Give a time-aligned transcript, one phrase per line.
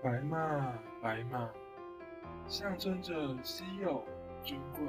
[0.00, 1.50] 白马，白马，
[2.46, 4.06] 象征着稀有、
[4.44, 4.86] 珍贵，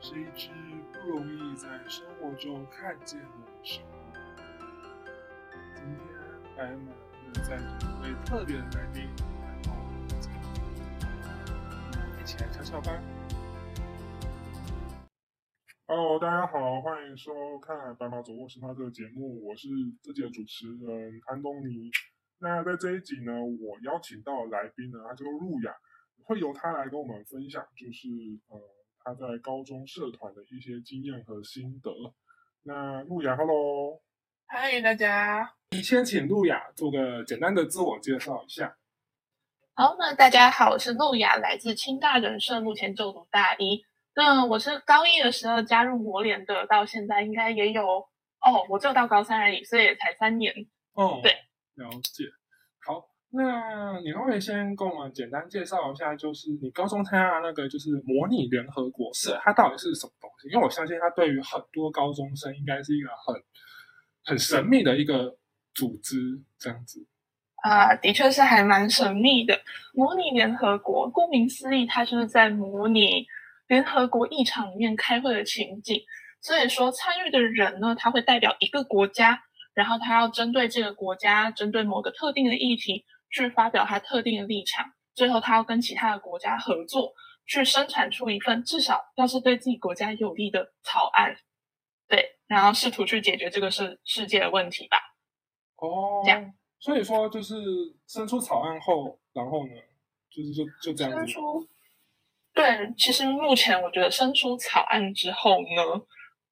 [0.00, 0.50] 是一只
[0.92, 3.26] 不容易在生活中看见的
[3.62, 3.88] 生物。
[5.74, 5.96] 今天，
[6.54, 6.92] 白马
[7.26, 9.08] 又载着一位特别的来宾
[9.40, 12.92] 来到我们节目，一起来瞧瞧吧。
[15.86, 19.68] Hello，大家好，欢迎收看《白马走过十趴》这个节目，我是
[20.02, 21.90] 这集的主持人安东尼。
[22.42, 25.72] 那在这一集呢，我邀请到的来宾呢，他叫做路雅，
[26.24, 28.08] 会由他来跟我们分享，就是
[28.48, 28.58] 呃
[29.04, 31.92] 他在高中社团的一些经验和心得。
[32.64, 34.02] 那路雅，Hello，
[34.46, 38.76] 嗨，大家，你先请路雅做个简单的自我介绍一下。
[39.74, 43.84] 好，那大家好，我是路雅，来自清大人社，目前就读大一。
[44.16, 47.84] 那我是高一的时候加入魔联的，到现在应该也有
[48.40, 50.52] 哦，我就到高三而已，所以也才三年。
[50.94, 51.34] 哦，对，
[51.74, 52.24] 了解。
[52.84, 60.48] 好，那你可不可以先跟我们简单介绍一下，就是你高中参加的那个就是模拟联合国是，它到底是什么东西？
[60.48, 63.42] 因为我相信它对于很多高中生应该是一个很
[64.24, 65.36] 很神秘的一个
[65.74, 66.16] 组织，
[66.58, 67.06] 这样子。
[67.62, 69.60] 啊，的确是还蛮神秘的。
[69.94, 73.26] 模拟联合国，顾名思义，它就是在模拟。
[73.68, 76.02] 联合国议场里面开会的情景，
[76.42, 79.40] 所以说参与的人呢，他会代表一个国家，
[79.74, 87.12] 然后他要针对这个国家，针对某个特定的议题去发表他特定的立场，最后他要跟其他的国家合作，
[87.46, 91.36] 去生产出一份至少要是对自己国家有利的草案，
[92.08, 94.98] 对，然后试图去解决这个世世界的问题吧。
[95.76, 97.54] 哦，这样，所以说就是
[98.06, 99.72] 生出草案后，然后呢，
[100.30, 101.32] 就是就就这样子。
[102.54, 106.02] 对，其实目前我觉得生出草案之后呢，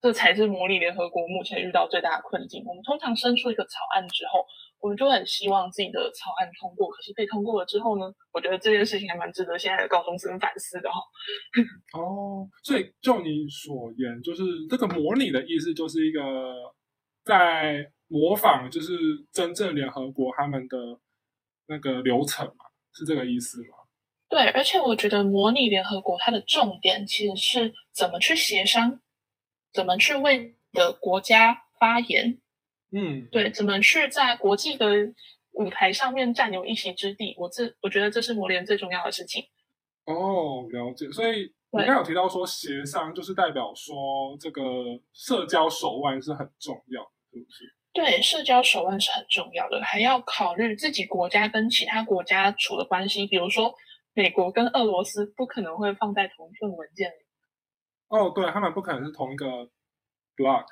[0.01, 2.65] 这才是模拟联合国目前遇到最大的困境。
[2.67, 4.45] 我们通常生出一个草案之后，
[4.81, 6.89] 我们就很希望自己的草案通过。
[6.89, 10.99] 可是被通过了之后呢，我觉得这件事情还蛮值得现在的高中生反思的哈。
[11.99, 16.21] 哦，所以就你所言，就是这个模拟的意思，就是一个
[17.25, 18.95] 在模仿，就是
[19.33, 20.77] 真正联合国他们的
[21.67, 23.77] 那个流程嘛，是这个意思吗？
[24.31, 29.01] 对，而且我觉得模拟联合国它的重点其实是怎么去协商，
[29.73, 32.39] 怎么去为的国家发言，
[32.93, 34.87] 嗯，对，怎么去在国际的
[35.53, 37.35] 舞台上面占有一席之地。
[37.39, 39.45] 我这我觉得这是模联最重要的事情。
[40.05, 41.11] 哦，了解。
[41.11, 44.63] 所以你刚有提到说协商，就是代表说这个
[45.13, 47.75] 社交手腕是很重要的，是不是？
[47.93, 53.75] 对，社交手腕是很重要的，还要考虑自己国家跟其他国家处的关系，比如说。
[54.13, 57.15] 美国跟俄罗斯不可能会放在同一份文件里。
[58.11, 59.47] 哦，对，他们不可能是同一个
[60.37, 60.67] block。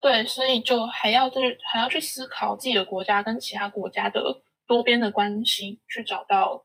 [0.00, 6.64] 对，所以就还要就是还要去思考自己的国家跟其他国家的多边的关系，去找到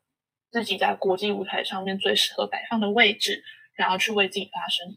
[0.52, 4.88] 自己在国际舞台上面最适合摆放的位置，然后去为自己发声。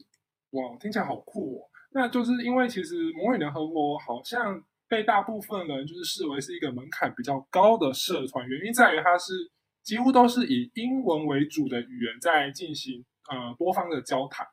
[0.51, 1.71] 哇，听起来好酷哦！
[1.93, 9.51] 那就是因为其实模拟联合国好像被大部分人就是视为是一个门槛比较高的社团，原因在于它是。
[9.83, 14.47] 几乎都是以英文为主的语言在进行呃多方的交谈，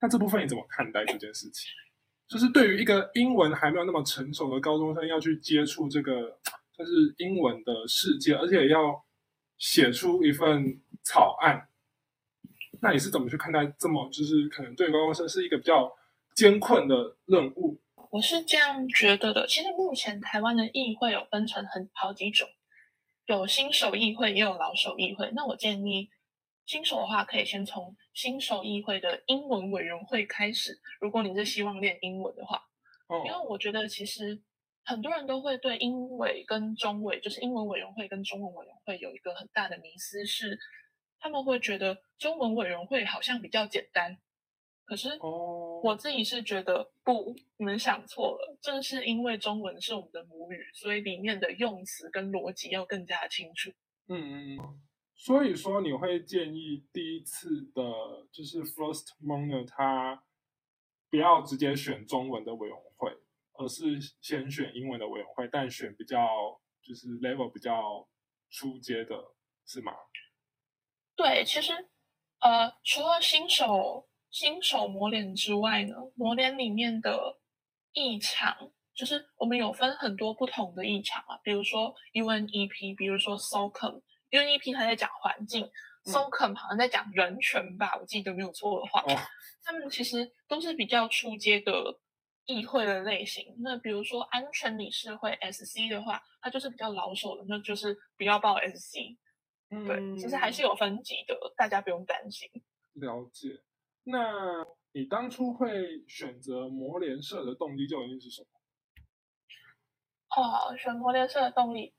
[0.00, 1.70] 那这部分你怎么看待这件事情？
[2.26, 6.38] 就是对于一个英文还没有那么成熟的高中生，要去接触这个
[6.76, 9.04] 就是英文的世界，而且要
[9.58, 11.68] 写出一份草案，
[12.80, 15.92] 那你是怎么去看待这么就是可能对高中生是一个比较
[16.34, 17.80] 艰困的任务？
[18.10, 19.46] 我是这样觉得的。
[19.46, 22.48] 其实目前台湾的议会有分成很好几种。
[23.26, 25.30] 有新手议会，也有老手议会。
[25.36, 26.10] 那我建议
[26.70, 30.80] 新手的话，可以先从新手议会的英文委员会开始。
[31.00, 32.62] 如果你是希望练英文的话，
[33.08, 34.40] 哦，因为我觉得其实
[34.84, 40.56] 很多人都会对英委跟中委，就是英文委员会跟中文委员会有一个很大的迷思，是
[41.18, 44.16] 他们会觉得中文委员会好像比较简单。
[44.84, 45.18] 可是，
[45.82, 48.56] 我自己是觉得不，你们想错了。
[48.62, 53.72] 正是因为中文是我们的母语，所以里面的用词跟逻辑要更加清楚。
[54.06, 54.80] 嗯嗯，
[55.22, 57.82] 所以说你会建议第一次的，
[58.32, 60.24] 就是 first moner，他
[61.10, 63.14] 不要直接选中文的委员会，
[63.52, 66.26] 而是先选英文的委员会，但选比较
[66.82, 68.08] 就是 level 比较
[68.48, 69.34] 初阶的，
[69.66, 69.92] 是吗？
[71.14, 71.72] 对，其实
[72.40, 74.08] 呃，除了新手。
[74.32, 77.40] 新手磨脸之外呢，磨脸里面的
[77.92, 85.70] 异常就是我们有分很多不同的异常啊，比如说 UNEP，比如说 SOCOM SOCOM，UNEP 还在讲环境
[86.04, 89.04] ，SOCOM 好像在讲人权吧，我记得没有错的话，
[89.62, 91.98] 他们其实都是比较出街的，
[92.46, 93.56] 议会的类型。
[93.58, 99.16] 那比如说安全理事会 SC 的话，它就是比较老手的，那就是不要报 SC。
[99.68, 102.48] 对，其实还是有分级的，大家不用担心。
[102.94, 103.60] 了解。
[104.02, 108.48] 那你当初会选择魔联社的动机究竟是什么？
[110.36, 111.94] 哦，选魔联社的动力，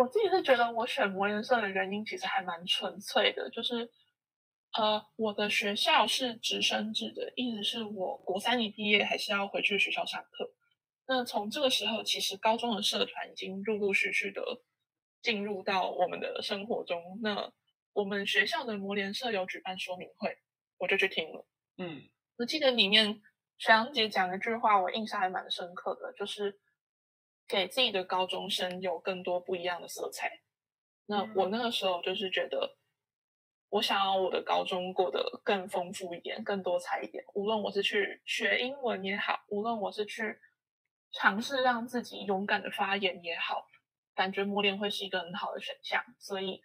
[0.00, 3.90] 我自己是觉得我选魔联社的原因其实还蛮纯粹的，就是
[4.78, 10.50] 呃，我的学校是直升制的，意思是我国三一毕业还是要回去学校上课。
[11.06, 14.42] 那从这个时候，其实高中的社团已经陆陆续续的。
[15.22, 17.52] 进入到我们的生活中，那
[17.92, 20.34] 我们学校的魔联社有举办说明会，
[20.78, 21.46] 我就去听了。
[21.76, 22.08] 嗯，
[22.38, 23.20] 我记得里面
[23.58, 26.58] 学长姐讲一句话，我印象还蛮深刻的，就是
[27.50, 30.40] 给自己的高中生有更多不一样的色彩。
[31.06, 32.76] 那我那个时候就是觉得，
[33.68, 37.24] 我想要我的高中过得更丰富一点，更多彩一点。
[37.34, 40.38] 无论我是去学英文也好，无论我是去
[41.12, 43.66] 尝试让自己勇敢的发言也好。
[44.14, 46.60] 感觉磨练会是一个很好的选项，所以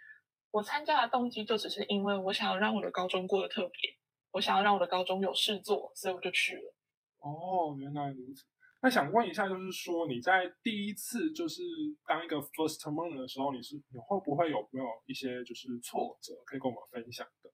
[0.51, 3.95] 我参加的动机就只是因为我想要让我的高中过得特别，
[4.31, 6.75] 我想要让我的高中有事做，所以我就去了。
[7.19, 8.43] 哦，原来如此。
[8.85, 11.63] 那想问一下，就是说你在第一次就是
[12.05, 17.49] 当一个 first month 的时候，你是你会不会有没有一些就是挫折可以跟我们分享的？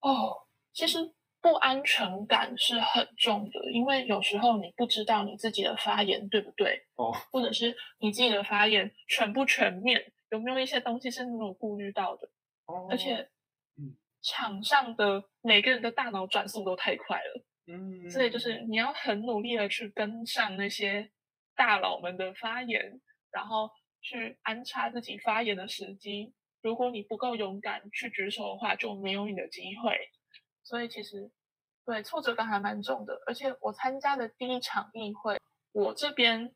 [0.00, 1.14] 哦，其实。
[1.42, 12.28] 不安全感是很重的，因为有时候你不知道你自己的发言对不对，哦，或者是你自己的发言全不全面，有没有一些东西是你有顾虑到的，
[12.66, 13.26] 哦，而且，
[13.78, 21.10] 嗯，场上的每个人的大脑转速都太快了，嗯，所以就是你要很努力的去跟上那些
[21.54, 23.00] 大佬们的发言，
[23.30, 23.70] 然后
[24.00, 26.34] 去安插自己发言的时机。
[26.62, 29.98] 如果你不够勇敢去举手的话，就没有你的机会。
[30.62, 31.30] 所以其实，
[31.86, 33.18] 对挫折感还蛮重的。
[33.26, 35.38] 而且我参加的第一场议会，
[35.72, 36.54] 我这边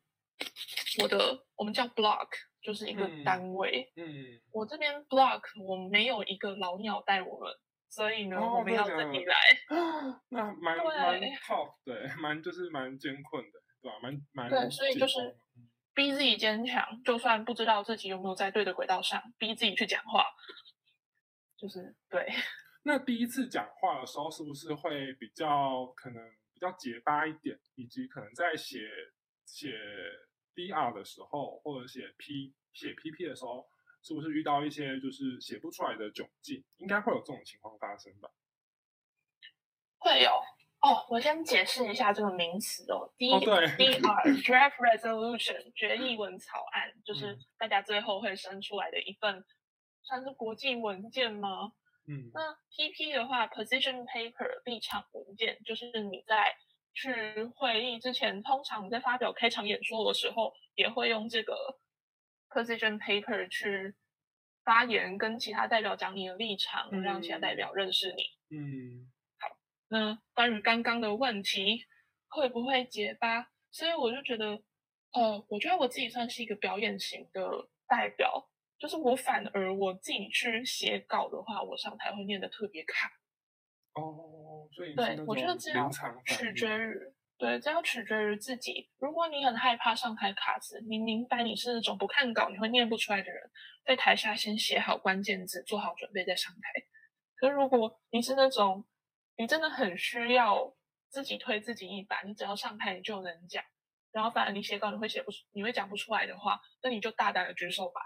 [1.01, 2.27] 我的我们叫 block，
[2.61, 3.91] 就是一个单位。
[3.95, 4.05] 嗯，
[4.51, 7.51] 我这边 block 我没有一个老鸟带我们，
[7.89, 9.35] 所以呢，我们要自己来。
[10.29, 13.97] 那蛮蛮 tough，对，蛮就是蛮艰困的，对吧？
[14.01, 15.37] 蛮蛮对，所以就是
[15.93, 20.25] 逼自己坚强，就算不知道自己有没有在对的轨道上，逼自己去讲话，
[21.57, 22.27] 就是对。
[22.83, 26.21] 那第一次讲话的时候，是不是会比较可能
[26.53, 27.57] 比较结巴一点？
[27.75, 28.79] 以及可能在写
[29.45, 29.71] 写
[30.53, 33.67] DR 的时候，或者写 P 写 PP 的时候，
[34.05, 36.63] 是不是遇到一些就是写不出来的窘境？
[36.77, 38.29] 应该会有这种情况发生吧？
[39.97, 40.29] 会有
[40.81, 41.03] 哦。
[41.09, 43.11] 我先解释一下这个名词哦。
[43.17, 43.73] D DR
[44.45, 49.43] Draft Resolution 决议文草案，就是大家最后会生出来的一份，
[50.03, 51.71] 算是国际文件吗？
[52.07, 56.55] 嗯，那 PP 的话，position paper 立场文件，就是你在
[56.93, 61.79] 去会议之前，通常在发表开场演说的时候，也会用这个
[62.55, 63.93] position paper 去
[64.63, 68.23] 发言，跟其他代表讲你的立场，让其他代表认识你。
[68.55, 69.57] 嗯，好，
[69.89, 71.85] 那关于刚刚的问题，
[72.29, 73.49] 会不会结巴？
[73.71, 74.61] 所以我就觉得，
[75.11, 78.49] 呃，我觉得我自己算是一个表演型的代表。
[78.77, 83.09] 就是我反而我自己去写稿的话，我上台会念的特别卡。
[83.93, 85.89] 哦，所以对，我觉得这样
[86.25, 86.93] 取决于，
[87.37, 88.89] 对，这要取决于自己。
[88.97, 93.51] 如果你很害怕上台卡词，你明白你是那种不看稿你会念不出来的人，
[93.85, 96.59] 在台下先写好关键字，做好准备再上台。
[97.35, 98.85] 可如果你是那种
[99.37, 100.73] 你真的很需要
[101.09, 103.61] 自己推自己一把，你只要上台你就能讲，
[104.13, 107.99] 然后反而你写稿你会写不出，你会讲不出来的话，那你就大胆的举手吧。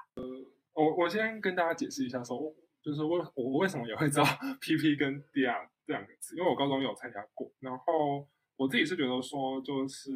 [0.73, 2.39] 我我先跟大家解释一下，说
[2.81, 4.23] 就是我我为什么也会知道
[4.59, 7.51] PP 跟 DR 这两个词，因为我高中有参加过。
[7.59, 8.27] 然后
[8.59, 10.11] 我自己是觉得说，就是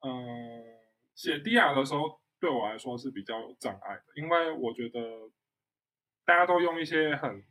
[0.00, 0.10] 嗯，
[1.14, 5.00] 写 DR 的时候对我来说是比较有障碍的，因为我觉得
[6.24, 7.44] 大家都用一些很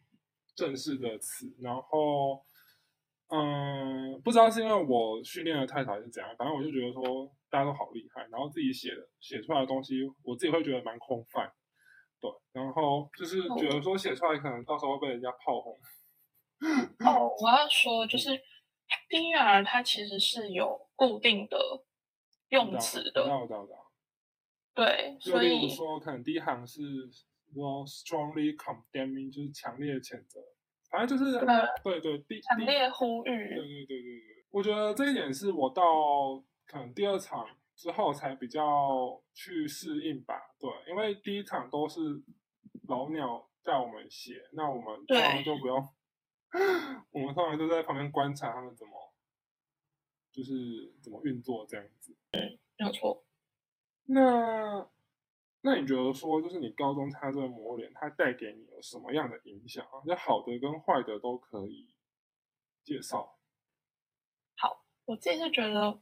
[0.53, 2.43] 正式的词，然后
[3.29, 11.49] 嗯，不知道是因为我训练的太少还是怎样，反正我就觉得说大家都好厉害，然后自己写的写出来的东西，我自己会觉得蛮空泛。
[12.19, 15.73] 对，然后就是觉得说写出来可能到时候被人家炮轰。
[16.99, 18.29] 哦，我要说就是
[19.09, 21.57] DR 它其实是有固定的
[22.49, 23.25] 用词的。
[24.73, 26.81] 对，所以说可能第一行是
[27.53, 30.39] 说 strongly condemning，就是强烈谴责。
[30.89, 31.39] 反正就是
[31.83, 33.29] 对对第强烈呼吁。
[33.29, 37.47] 对对对对对，我觉得这一点是我到可能第二场。
[37.77, 41.99] 之后才比较去适应吧，对，因为第一场都是
[42.87, 45.05] 老鸟带我们写，那我们
[45.43, 45.85] 就不用，
[47.11, 49.13] 我们通常都在旁边观察他们怎么，
[50.31, 52.15] 就是怎么运作这样子。
[52.31, 53.25] 没有错。
[54.05, 54.89] 那
[55.61, 60.03] 那你觉得说，就是你高中参加这个模联，它带给你有什么样的影响啊？
[60.05, 61.93] 就好的跟坏的都可以
[62.83, 63.39] 介绍。
[64.57, 65.99] 好，我自己是觉得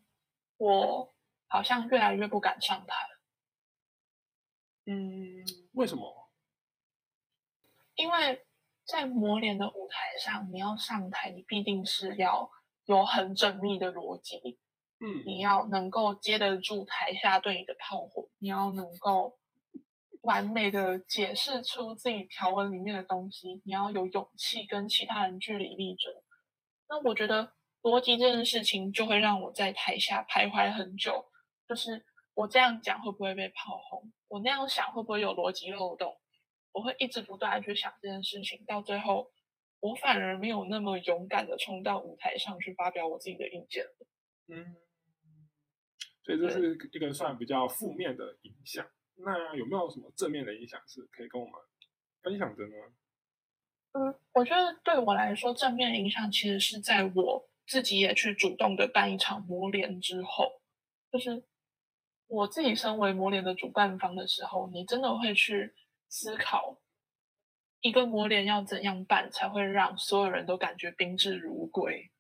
[0.58, 1.14] 我
[1.48, 2.96] 好像越来越不敢上台。
[4.86, 6.30] 嗯，为什么？
[7.96, 8.46] 因为
[8.86, 12.50] 在模联的舞台上，你要上台，你必定是要
[12.86, 14.60] 有很缜密的逻辑。
[15.00, 19.38] 嗯，你要能够接得住台下对你的炮火，你要能够
[20.22, 26.14] 完美的解释出自己条文里面的东西，你要有勇气跟其他人据理力争。
[26.88, 31.26] 那我觉得逻辑这件事情就会让我在台下徘徊很久，
[31.68, 34.12] 就是我这样讲会不会被炮轰？
[34.30, 36.16] 我那样想会不会有逻辑漏洞？
[36.74, 39.32] 我会一直不断的去想这件事情，到最后
[39.80, 44.08] 我反而没有那么勇敢的冲到舞台上去发表我自己的意见了。
[44.48, 44.76] 嗯，
[46.24, 48.86] 所以这是一个算比较负面的影响。
[49.16, 51.54] 那有没有什么正面的影响是可以跟我们
[52.22, 52.76] 分享的呢？
[53.92, 60.62] 嗯，我觉得对我来说，正面影响其实是在我自己也去主动的办一场模联之后，
[61.12, 61.44] 就是
[62.26, 65.72] 我自己身为模联的主办方的时候，你真的会去
[66.16, 66.80] 思考
[67.82, 72.12] 一个磨练要怎样办才会让所有人都感觉宾至如归。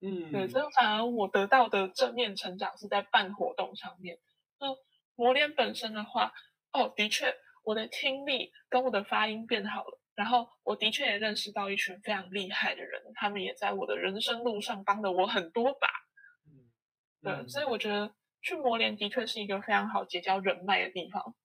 [0.00, 4.18] 嗯，对，所以反而我得到的正面成长是在办活动上面。
[4.58, 4.68] 那
[5.14, 6.32] 磨练本身的话，
[6.72, 10.00] 哦，的确，我的听力跟我的发音变好了。
[10.14, 15.88] 然后我的确也认识到一群非常厉害的人，他们也在我的人生路上帮了我很多把。
[16.46, 16.72] 嗯，
[17.22, 21.36] 对，所以我觉得去磨练的确是一个非常好结交人脉的地方。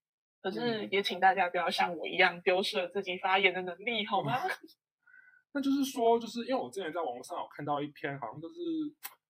[0.42, 4.34] 可是也请大家不要像我一样丢失了自己发言的能力，好吗？
[5.54, 8.56] 那就是说，就是因为我之前在网络上有看到一篇，好像就是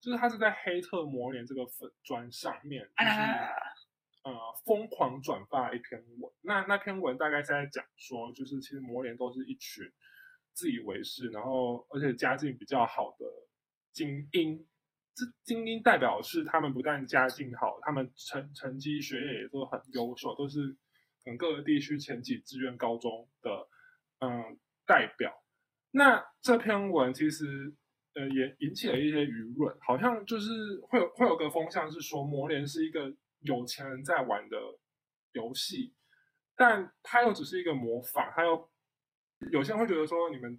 [0.02, 3.48] 就是他是在黑特魔联这个粉砖上面，就是、啊，
[4.24, 4.34] 呃
[4.66, 6.32] 疯狂转发一篇文。
[6.42, 9.86] 那那篇文大概是在讲说，就是其实魔联都是一群
[10.54, 13.26] 自以为是，然后而且家境比较好的
[13.94, 14.68] 精英。
[15.16, 20.78] 这精英代表是他们不但家境好，他们成成绩学业也都很优秀，都是
[21.28, 23.68] 可能各个地区前几志愿高中的
[24.20, 25.44] 嗯代表。
[25.92, 27.46] 那这篇文其实
[28.14, 34.58] 呃也引起了一些舆论，好像就是会有会有个风向是说魔联是一个有钱人在玩的
[35.34, 35.94] 游戏，
[36.56, 38.70] 但它又只是一个模仿，它又
[39.52, 40.58] 有些人会觉得说你们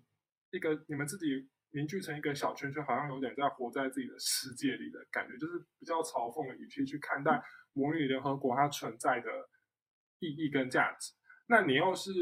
[0.51, 9.31] 一个你们自己凝聚成一个小圈圈，好像有点在活在自己的世界里的感觉，就是比较嘲讽的语气去看待模拟联合国它存在的
[10.21, 11.13] 意义跟价值。
[11.47, 12.13] 那你又是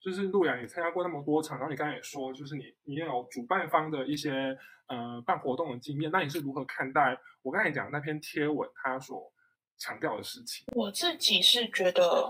[0.00, 9.32] 就是陆阳，你参加过那么多场，然后你刚才也说，就是你你也有主办方的一些呃办活动的经验，那你是如何看待我刚才讲那篇贴文他所
[9.78, 10.66] 强调的事情？
[10.74, 12.28] 我自己是觉得，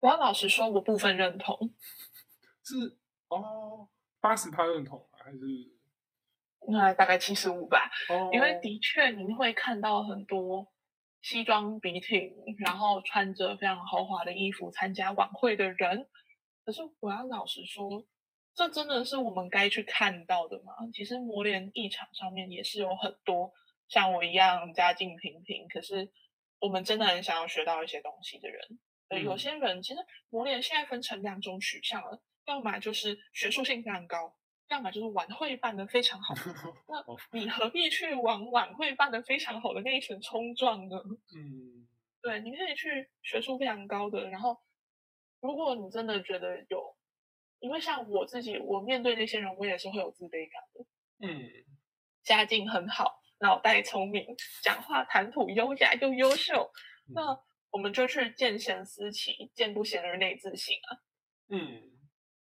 [0.00, 1.74] 我要老实说，我部分认同。
[2.64, 2.96] 是
[3.28, 3.88] 哦，
[4.20, 5.18] 八十趴认同吗？
[5.24, 5.38] 还是
[6.68, 8.30] 那大概七十五吧，哦？
[8.32, 10.66] 因为的确你会看到很多
[11.28, 16.08] 西装笔挺，然后穿着非常豪华的衣服参加晚会的人。
[16.64, 18.02] 可是我要老实说，
[18.54, 20.72] 这真的是我们该去看到的吗？
[20.94, 23.52] 其实磨练一场上面也是有很多
[23.90, 26.10] 像我一样家境平平，可是
[26.60, 28.80] 我们真的很想要学到一些东西的人。
[29.10, 34.34] 对，有嗯些人其实磨练现在分成两种取向了，要么就是学术性非常高，
[34.68, 36.34] 要么就是晚会办得非常好。
[36.88, 40.96] 那哦你何必去往晚会办得非常好的那一群冲撞呢？
[41.34, 41.88] 嗯
[42.20, 44.58] 对，你可以去学术非常高的，然后
[45.40, 46.96] 如果你真的觉得有，
[47.60, 50.84] 因为像我自己，我面对那些人，我也是会有自卑感的。
[51.20, 51.48] 嗯
[52.22, 54.26] 家境很好，脑袋聪明，
[54.62, 56.70] 讲话谈吐优雅又优秀，
[57.08, 60.98] 嗯那我们就去见贤思齐，见不贤而内自省啊。
[61.50, 61.97] 嗯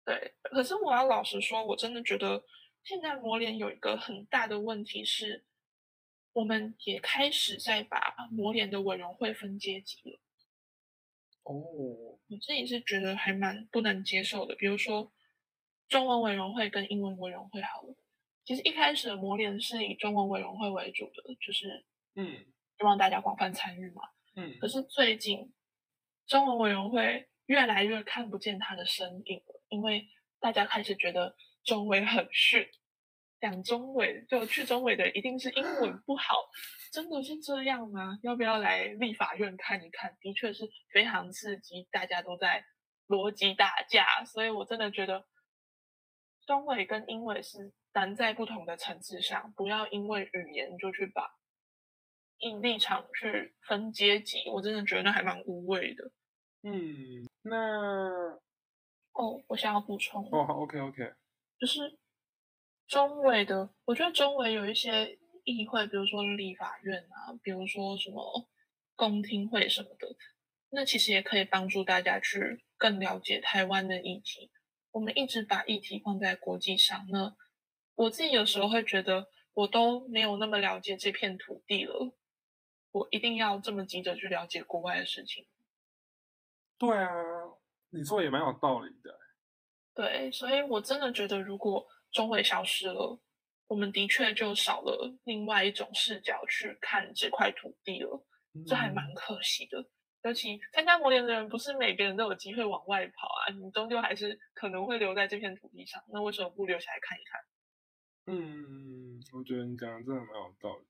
[0.08, 2.42] 对，可是我要老实说，我真的觉得
[2.82, 5.44] 现在模联有一个很大的问题是，
[6.32, 10.18] 我们也开始在把模联的委员会分阶级了。
[11.42, 14.54] 哦我自己是觉得还蛮不能接受的。
[14.54, 15.12] 比如说，
[15.88, 17.94] 中文委员会跟英文委员会好了，
[18.46, 21.84] 其实一开始的模联是以中文委员会为主的，就是
[22.14, 22.46] 嗯
[22.78, 24.02] 希望大家广泛参与嘛。
[24.36, 25.52] 嗯可是最近
[26.26, 30.06] 中文委员会越来越看不见他的身影了，因为
[30.40, 31.34] 大家开始觉得
[31.64, 32.66] 中委很逊，
[33.40, 36.34] 讲中委就去中委的一定是英文不好，
[36.92, 38.18] 真的是这样吗？
[38.22, 40.16] 要不要来立法院看一看？
[40.20, 42.64] 的确是非常刺激，大家都在
[43.06, 45.26] 逻辑打架，所以我真的觉得
[46.46, 51.30] 中委跟英委是难在不同的层次上，不要因为语言就去把
[52.62, 56.10] 立场去分阶级，我真的觉得还蛮无谓的。
[56.62, 58.38] 嗯，那
[59.18, 61.12] 哦，我想要补充哦，好，OK OK，
[61.58, 61.98] 就是
[62.87, 68.48] 中委的，我觉得中委有一些议会，比如说立法院啊，比如说什么
[68.94, 70.16] 公听会什么的，
[70.70, 74.52] 那其实也可以帮助大家去更了解台湾的议题。
[74.92, 77.37] 我们一直把议题放在国际上，那
[77.96, 82.14] 我自己有时候会觉得，我都没有那么了解这片土地了，
[82.92, 85.44] 我一定要这么急着去了解国外的事情。
[86.78, 87.12] 对啊，
[87.90, 89.18] 你说也蛮有道理的。
[89.95, 93.18] 对，所以我真的觉得，如果中委消失了，
[93.66, 98.25] 我们的确就少了另外一种视角去看这块土地了，
[98.66, 99.85] 这还蛮可惜的。
[100.23, 106.02] 尤其参加模联的人，不是每个人都有机会往外跑啊，你终究还是可能会留在这片土地上。
[106.12, 107.40] 那为什么不留下来看一看？
[108.37, 110.85] 嗯，我觉得你讲的真的蛮有道理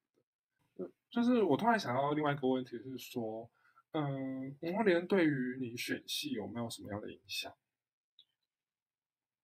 [0.84, 0.90] 的。
[1.10, 3.50] 就是我突然想到另外一个问题是说。
[3.92, 7.52] 嗯，模联对于你选系有没有什么样的影响？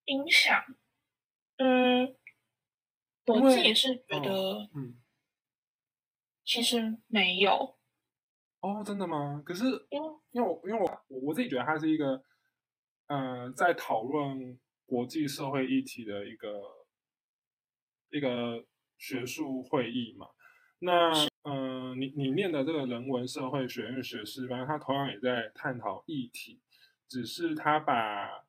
[0.07, 0.63] 影响，
[1.57, 2.15] 嗯，
[3.27, 5.01] 我自己是觉得，嗯，
[6.45, 7.79] 其实没有。
[8.61, 9.43] 哦，真的吗？
[9.45, 12.23] 可是因为因为我因为我我自己觉得它是一个，
[13.07, 16.49] 嗯，在讨论国际社会议题的一个
[18.11, 18.67] 一个
[18.99, 20.29] 学术会议嘛。
[20.81, 21.11] 那
[21.47, 26.59] 嗯，你你念的这个人文社会学院学士班，他同样也在探讨议题，
[27.07, 28.47] 只是他把，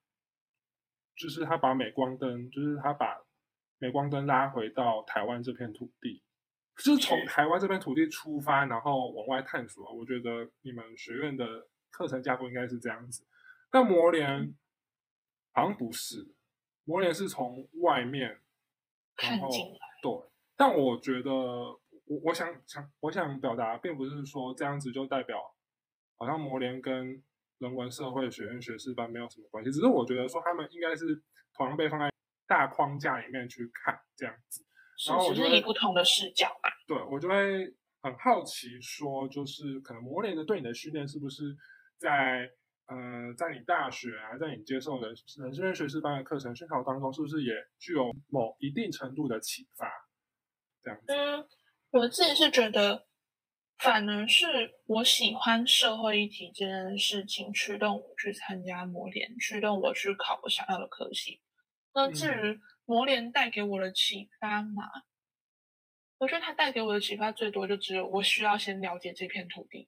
[1.13, 3.21] 就是他把镁光灯，就是他把
[3.79, 6.23] 镁光灯拉回到台湾这片土地，
[6.77, 9.93] 就是从台湾这片土地出发，然后往外探索。
[9.93, 13.27] 我觉得你们学院的课程架构应该是这样子，
[13.69, 14.55] 但模联
[15.51, 16.33] 好像不是，
[16.85, 18.39] 模联是从外面
[19.17, 20.13] 看进来，对，
[20.55, 21.77] 但我觉得。
[22.05, 25.39] 我我想想，我想表达，并不是说这样子就代表
[26.17, 27.23] 好像模联跟
[27.57, 31.21] 人文社会学院学士班没有什么关系，只是我觉得说他们应该是
[31.53, 32.09] 同样被放在
[32.47, 34.63] 大框架里面去看这样子，
[35.07, 36.69] 然后我是以不同的视角嘛。
[36.87, 41.55] 对，我就会很好奇说，就是可能模联的对你的训练是不是
[41.97, 42.51] 在
[42.85, 49.89] 呃，在你大学啊，在你接受的人生学士班的课程熏陶当中，是不是也具有某一定程度的启发？
[50.83, 51.07] 这样子。
[51.95, 53.07] 我自己是觉得，
[53.77, 54.45] 反而是
[54.85, 61.41] 我喜欢社会议题这件事情驱动我去参加模联，驱动我去考我想要的科系。
[61.93, 64.83] 那至于模联带给我的启发嘛，
[66.17, 69.87] 我觉得它带给我的启发最多就只有我需要先了解这片土地。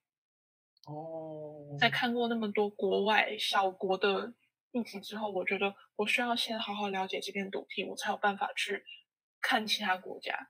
[0.85, 4.33] 哦，在看过那么多国外小国的
[4.71, 8.81] 议题之后，我觉得我需要先好好了解这片土地，我才有办法去
[9.41, 10.47] 看其他国家。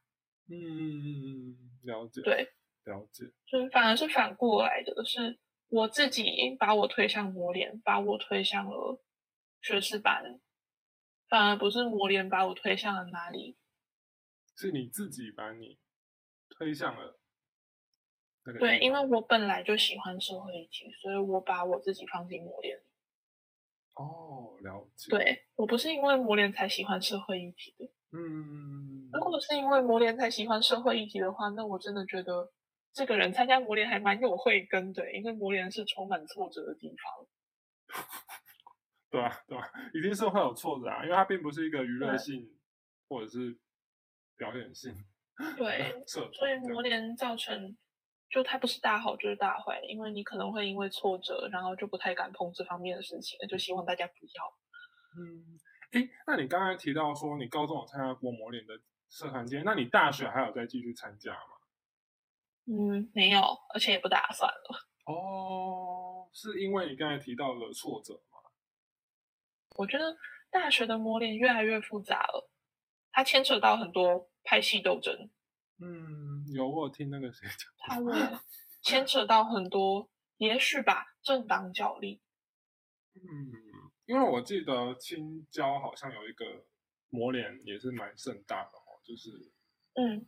[0.50, 2.22] 嗯嗯嗯嗯，了解。
[2.22, 2.50] 对，
[2.86, 3.26] 了解。
[3.46, 9.02] 就是反而是反过来的，是我自己把我推向磨联，把我推向了
[9.62, 10.40] 学士班，
[11.30, 13.58] 反而不是磨联把我推向了哪里。
[14.56, 15.78] 是你自己把你
[16.50, 17.20] 推向了。
[18.60, 22.82] 对，因为我本来就喜欢社会议题，所以我把我自己放进磨联里。
[23.96, 25.10] 哦，了解。
[25.10, 27.92] 对我不是因为磨联才喜欢社会议题的。
[28.18, 32.52] 嗯，如果是因为磨联才喜欢社会议题的话，那我真的觉得
[32.92, 37.28] 这个人参加磨联还蛮有慧根的，因为磨联是充满挫折的地方。
[39.12, 42.50] 对啊，对啊，一定是会有挫折啊，因为它并不是一个娱乐性
[43.08, 43.58] 或者是
[44.36, 44.94] 表演性。
[45.56, 47.78] 对，所以磨联造成
[48.30, 54.54] 就它不是大好就是大坏，因为你可能会因为挫折，然后就不太敢碰这方面的事情，就希望大家不要。
[55.22, 55.60] 嗯。
[55.92, 58.78] 哎，那你刚才提到说你高中有参加过模联的
[59.10, 61.58] 社团节，那你大学还有再继续参加吗？
[62.66, 63.40] 嗯，没有，
[63.74, 64.88] 而且也不打算了。
[65.06, 68.52] 哦，是因为你刚才提到了挫折吗？
[69.78, 70.18] 我觉得
[70.52, 72.50] 大学的模联越来越复杂了，
[73.12, 75.30] 它牵扯到很多派系斗争。
[75.80, 78.12] 嗯，有我听那个谁讲，他 会
[78.82, 82.22] 牵扯到很多，也许吧，政党角力。
[83.16, 83.67] 嗯。
[84.08, 86.66] 因为我记得青椒好像有一个
[87.10, 89.52] 模联也是蛮盛大的哦，就是
[89.96, 90.26] 嗯，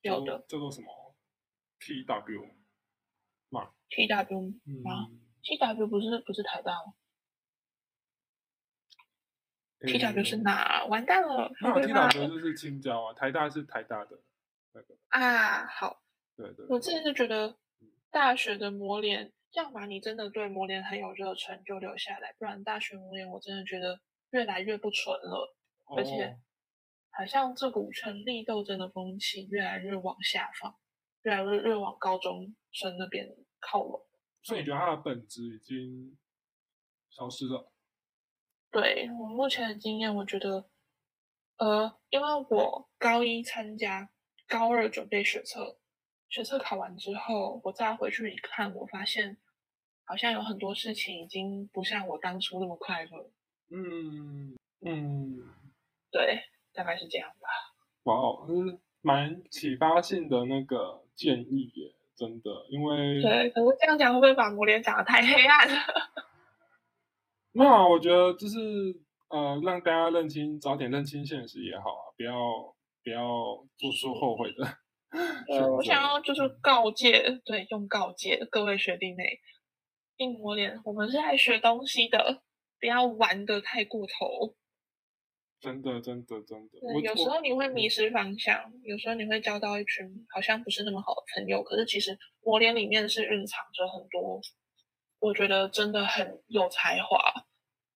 [0.00, 1.14] 有的叫做什么
[1.78, 2.56] T W
[3.50, 4.40] 嘛，T W
[4.82, 5.10] 吗
[5.42, 6.94] ？T W 不是不是台大吗
[9.80, 10.86] ？T W 是哪？
[10.86, 11.52] 完蛋了！
[11.60, 14.22] 那 T W 就是青椒啊，台大是台大的
[14.72, 15.66] 那个啊。
[15.66, 16.02] 好，
[16.34, 17.58] 对对，我自己是觉得
[18.10, 19.30] 大学的模联。
[19.52, 25.56] 要么你真的对磨联很有热忱，就留下来；不然大学磨联，我真的觉得越来越不纯了，
[25.96, 26.38] 而且
[27.10, 30.76] 好像这股权力斗争的风气越来越往下放，
[31.22, 33.26] 越来越越往高中生那边
[33.60, 34.06] 靠拢。
[34.42, 36.18] 所以你觉得它的本质已经
[37.10, 37.72] 消失了？
[38.70, 40.68] 对我目前的经验，我觉得，
[41.56, 44.10] 呃，因为我高一参加，
[44.46, 45.78] 高二准备学测，
[46.28, 49.36] 学测考完之后，我再回去一看，我发现
[50.04, 53.30] 好像有很多事情已经不像我当初那么快乐。
[53.70, 55.38] 嗯嗯，
[56.10, 56.40] 对，
[56.72, 57.48] 大概是这样吧。
[58.04, 58.46] 哇哦，
[59.00, 65.74] 蛮启发性的那个建议耶，真的，因为对，可是这样讲会不会把磨脸讲的太黑暗了？
[67.52, 68.58] 没有啊，我觉得就是
[69.28, 72.34] 呃，让大家认清，早点认清现实也好啊，不要
[73.02, 73.22] 不要
[73.76, 74.76] 做出后悔的选
[75.48, 75.82] 呃，我。
[75.82, 79.40] 想要就是告诫，对，用告诫各位学弟妹，
[80.16, 82.42] 硬磨脸，我们是来学东西的，
[82.80, 84.54] 不要玩的太过头。
[85.58, 94.40] 真的真的真的，对，有时候你会迷失方向，有时候你会交到一群好像不是那么好的朋友，可是其实磨脸里面是蕴藏着很多，
[95.18, 97.18] 我觉得真的很有才华，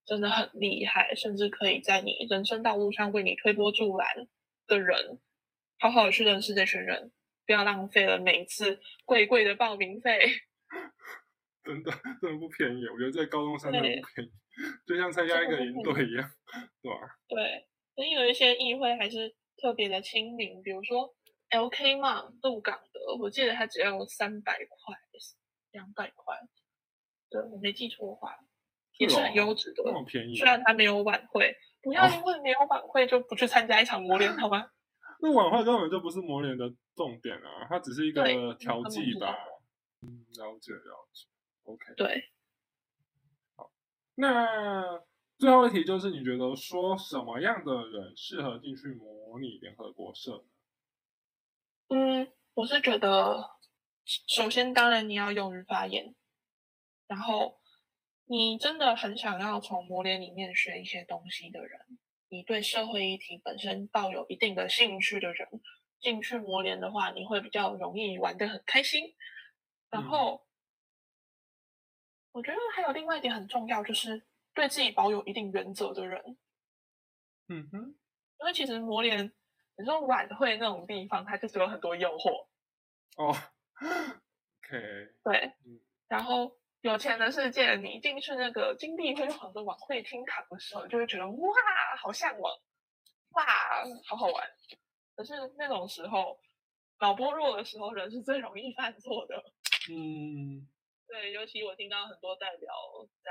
[0.06, 4.26] 真的很厉害，甚至可以在你人生道路上为你推波助澜
[4.66, 5.20] 的人，
[5.80, 7.10] 好好的去认识这群人，
[7.46, 10.20] 不要浪费了每一次贵贵的报名费。
[11.64, 11.90] 真的
[12.20, 14.30] 真的不便宜，我觉得在高中生真的对不便宜，
[14.86, 16.30] 就像参加一个营真的不便队一样，
[16.82, 16.96] 对吧？
[17.28, 21.14] 对，所以有一些议会还是特别的亲民，比如说
[21.50, 24.96] LK 嘛，鹿港的，我记得它只要三百块、
[25.72, 26.36] 两百块，
[27.30, 28.36] 对我没记错的话，
[28.98, 29.82] 也是很优质的。
[29.84, 34.70] 那么便宜虽，然它没有晚会，不要因为没有晚会就不去参加一场磨练，好吗？
[35.22, 39.36] 那晚会根本就不是磨练的重点啊，它只是一个调剂吧。
[40.02, 41.26] 嗯，了解了解
[41.64, 41.94] ，OK。
[41.94, 42.30] 对，
[44.14, 44.98] 那
[45.38, 50.44] 最后一题就是，你觉得说什么样的人适合进去模拟联合国社呢？
[51.88, 53.50] 嗯，我是觉得，
[54.26, 56.14] 首先当然你要勇于发言，
[57.06, 57.60] 然后
[58.24, 61.98] 你真的很想要从磨练里面学一些东西的人，
[62.30, 65.48] 你对社会议题本身抱有一定的兴趣的人，
[66.00, 69.14] 进去磨练的话，你会比较容易玩得很开心。
[69.90, 70.08] 然嗯。
[70.08, 70.46] 后，
[72.32, 74.22] 我觉得还有另外一点很重要，就是
[74.54, 76.38] 对自己保有一定原则的人，
[77.48, 77.78] 嗯哼，
[78.38, 79.32] 因为其实磨练，
[79.76, 82.46] 你说晚会那种地方，它就是有很多诱惑，
[83.16, 83.34] 哦
[83.80, 91.54] ，OK，对嗯，然后有钱的世界，你一进去那个金碧辉煌的晚会厅堂的时候，就会觉得哇，
[92.00, 92.52] 好向往，
[93.32, 93.44] 哇，
[94.06, 94.50] 好好玩。
[95.14, 96.40] 可是那种时候，
[97.00, 99.36] 脑波弱的时候，人是最容易犯错的。
[99.92, 100.66] 嗯，
[101.06, 102.72] 对，尤其我听到很多代表
[103.22, 103.30] 在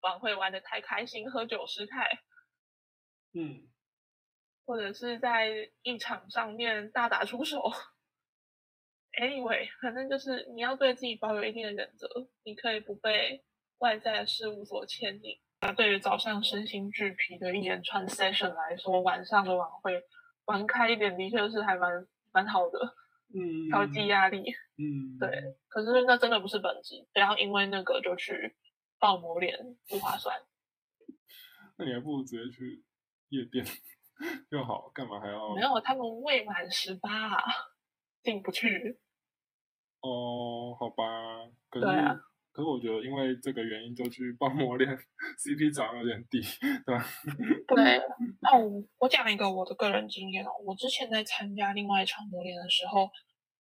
[0.00, 2.18] 晚会玩的太开心，喝酒失态，
[3.32, 3.68] 嗯，
[4.66, 7.70] 或者是在一场上面大打出手。
[9.20, 12.08] Anyway，反正就是你要对自己保有一定的原则，
[12.44, 13.44] 你可以不被
[13.78, 15.38] 外在的事物所牵引。
[15.60, 20.02] 那对于早上身心俱疲的一连串 session 来说，晚上的晚会
[20.46, 22.96] 玩开一点，的确是还蛮蛮好的，
[23.34, 24.42] 嗯，调剂压力。
[24.78, 28.56] 嗯， 对，可是那真的不是本质，不要因为那个就去
[28.98, 30.34] 爆磨脸，不划算。
[31.76, 32.82] 那你还不如直接去
[33.28, 33.64] 夜店
[34.50, 35.54] 就好，干嘛还要？
[35.54, 37.44] 没有，他们未满十八啊，
[38.22, 38.98] 进不去。
[40.02, 41.04] 哦，好吧，
[41.70, 42.14] 可是、对啊
[42.52, 44.90] 可是我觉得因为这个原因就去报磨练
[45.38, 46.42] ，CP 值有点低，
[46.84, 47.02] 对吧？
[47.74, 47.98] 对，
[48.42, 48.58] 那，
[48.98, 53.08] 我讲一个我的个人经验哦，我之前在参加另外一场磨练的时候，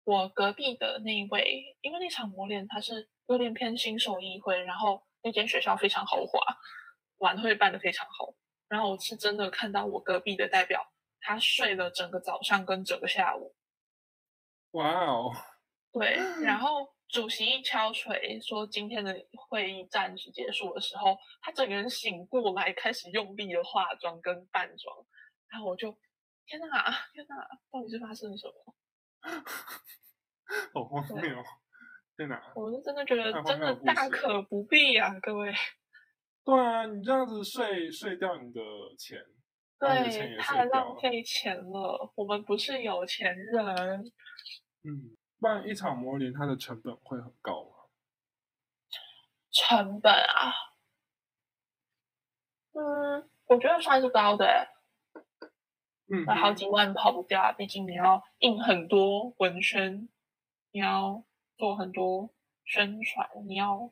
[0.06, 6.40] 我隔壁的那一位，因为那场磨练他是有点偏新手议会，然后那间学校非常豪华，
[7.18, 8.34] 晚会办得非常好，
[8.70, 10.82] 然后我是真的看到我隔壁的代表，
[11.22, 13.54] 他睡了整个早上跟整个下午，
[14.72, 15.32] 哇哦，
[15.94, 25.06] 对，然后主席一敲锤说今天的会议暂时结束的时候，他整个人醒过来，开始用力的化妆跟扮妆，
[25.48, 25.96] 然后我就
[26.46, 26.68] 天哪
[27.14, 28.76] 天哪，到底是发生了什么？
[30.74, 31.44] 好荒谬！
[32.18, 32.42] 天哪！
[32.56, 35.54] 我是真的觉得真的大可不必啊，各位。
[36.46, 38.60] 对啊，你这样子睡睡掉你的
[38.98, 39.18] 钱，
[39.80, 40.66] 对，太。
[40.66, 43.66] 浪费钱了，我们不是有钱人。
[44.84, 47.72] 嗯，不然一场模拟它的成本会很高吗？
[49.52, 50.54] 成本啊，
[52.72, 54.70] 嗯，我觉得算是高的欸，
[56.08, 60.08] 嗯那好哼，几万跑不掉啊，毕竟你要印很多文宣，
[60.72, 61.22] 你要
[61.58, 62.30] 做很多
[62.64, 63.92] 宣传，你要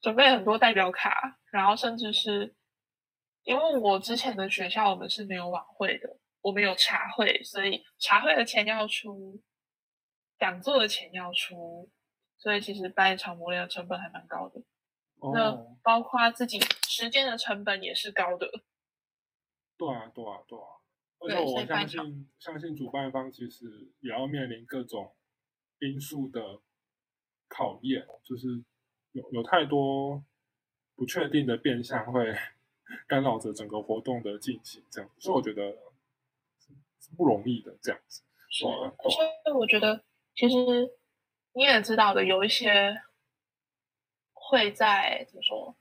[0.00, 2.56] 准备很多代表卡，然后甚至是
[3.44, 9.40] 因为我之前的学校我们是没有晚会的，我们有茶会，所以茶会的钱要出，
[10.38, 11.90] 讲座的钱要出，
[12.36, 14.62] 所以其实办一场磨练的成本还蛮高的。
[15.34, 15.50] 那
[15.82, 18.48] 包括自己时间的成本也是高的。
[19.76, 20.64] 对啊，对啊，对啊。
[21.20, 25.16] 而且我相信，相信主办方其实也要面临各种
[25.80, 26.60] 因素的
[27.48, 28.62] 考验，就是
[29.10, 30.24] 有有太多
[30.94, 32.32] 不确定的变相会
[33.08, 35.72] 干扰着整个活动的进行，这样，所以我觉得
[37.00, 38.22] 是不容易的这样子。
[38.48, 40.04] 是，而且我觉得
[40.38, 40.54] 其实
[41.52, 43.02] 你也知道的，有一些
[44.32, 45.76] 会在怎么说，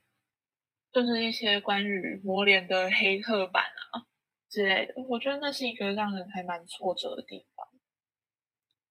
[0.91, 4.01] 就是一些关于魔联的黑客版啊。
[4.49, 7.67] 之类的，我觉得那是一个让人还蛮挫折的地方。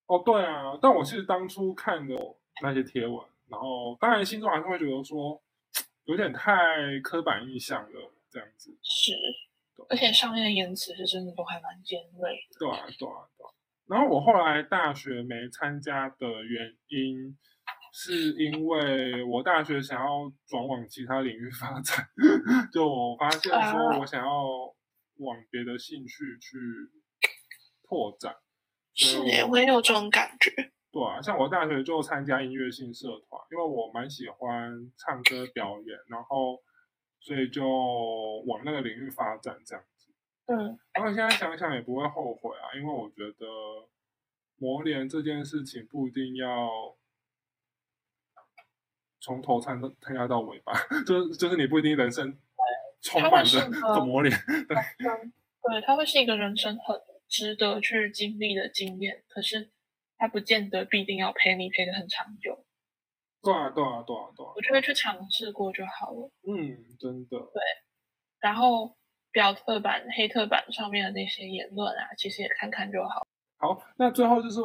[0.06, 2.14] 哦，对啊，但我其实当初看的
[2.62, 5.42] 那些贴文，然后当然心中还是会觉得说，
[6.04, 8.70] 有点太刻板印象了，这样子。
[8.84, 9.12] 是，
[9.88, 12.38] 而且上面的言辞是真的都还蛮尖锐。
[12.56, 13.50] 对啊，对啊，对啊。
[13.88, 17.36] 然后我后来大学没参加的原因，
[17.92, 22.06] 是因为我大学想要转往其他领域发展，
[22.72, 24.32] 就我发现说我想要。
[25.18, 26.58] 往别的兴趣去
[27.88, 28.36] 拓展，
[28.92, 30.50] 是耶，我也有这种感觉。
[30.92, 36.62] 对啊，像我大学就参加音乐性社团，因为我蛮喜欢唱歌表演，然后
[37.18, 37.66] 所以就
[38.46, 39.95] 往那个领域发展这样子。
[40.46, 43.46] 嗯，然后现在想想也不会后悔啊，因为我觉得
[44.56, 46.96] 磨练这件事情不一定要
[49.20, 50.72] 从头参参加到尾吧，
[51.06, 52.38] 就是就是你不一定人生。
[53.02, 53.68] 充满着
[54.04, 54.76] 磨练，对，
[55.62, 59.70] 对，它会是一个人生很值得去经历的经验，可是
[60.16, 62.64] 它不见得必定要陪你陪的很长久。
[63.42, 66.30] 对啊，对啊，对啊，对啊，我觉得去尝试过就好了。
[66.48, 67.38] 嗯，真的。
[67.38, 67.62] 对，
[68.40, 68.96] 然后
[69.36, 73.26] 表特版、黑特版上面的那些言论啊，其实也看看就好。
[73.58, 74.60] 好，那最后就是。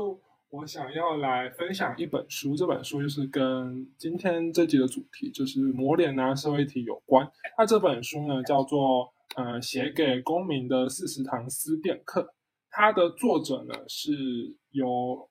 [0.54, 7.26] 我想要来分享一本书，这本书就是跟今天这集的主题，就是磨练啊社会题有关。
[7.58, 12.36] 那这本书呢，叫做呃写给公民的四十堂思辨课。
[12.70, 14.12] 它的作者呢是
[14.72, 15.30] 由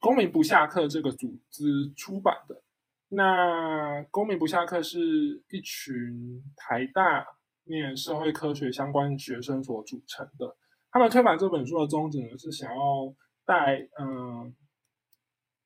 [0.00, 2.62] 公民不下课这个组织出版的。
[3.10, 7.26] 那公民不下课是一群台大
[7.66, 10.56] 念社会科学相关学生所组成的。
[10.90, 13.14] 他们推版这本书的宗旨呢，是想要。
[13.48, 14.52] 带嗯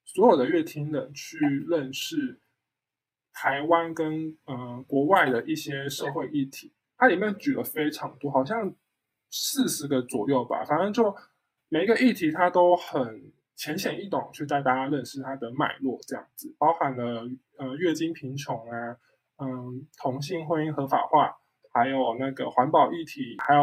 [0.05, 2.39] 所有的乐听人去认识
[3.33, 8.75] 台湾跟嗯国外的一些社会议题，它里面举了非常多，好像
[9.31, 11.17] 四十个左右吧，反正就
[11.71, 18.99] 每一个议题它都很浅显易懂，去带大家认识它的脉络，这样子包含了呃月经贫穷啊，
[19.39, 21.35] 嗯同性婚姻合法化，
[21.73, 23.63] 还有那个环保议题，还有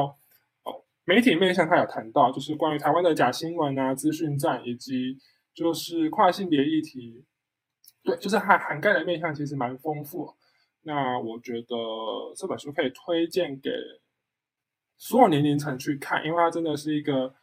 [0.64, 0.84] 哦。
[1.06, 5.18] 媒体面向，他有谈到，就是关于台湾的假新闻啊、资讯战，以及
[5.54, 7.24] 就是跨性别议题，
[8.04, 10.36] 对，就是涵涵盖的面向其实蛮丰富。
[10.84, 11.76] 那我觉得
[12.36, 13.70] 这本书可以推荐给
[14.98, 17.34] 所有年龄层去看，因为它真的是一个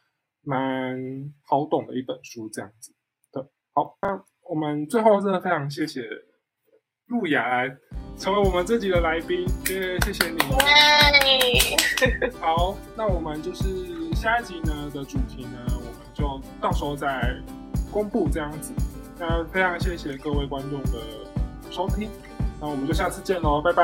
[0.41, 2.93] 蛮好懂的一本书，这样子。
[3.31, 6.01] 对，好，那我们最后真的非常谢谢
[7.07, 7.77] 路亚安
[8.17, 10.39] 成为我们这集的来宾，谢谢谢你。
[12.39, 13.63] 好，那我们就是
[14.15, 17.35] 下一集呢的主题呢，我们就到时候再
[17.91, 18.73] 公布这样子。
[19.19, 20.99] 那非常谢谢各位观众的
[21.69, 22.09] 收听，
[22.59, 23.83] 那我们就下次见喽，拜拜，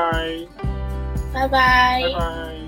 [1.32, 2.61] 拜拜，拜拜。